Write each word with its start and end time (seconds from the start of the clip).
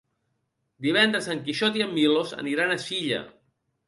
Divendres 0.85 1.27
en 1.33 1.41
Quixot 1.49 1.77
i 1.79 1.83
en 1.87 1.93
Milos 1.97 2.33
aniran 2.39 2.73
a 2.73 2.79
Silla. 2.85 3.21